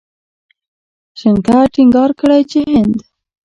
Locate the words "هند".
2.71-2.95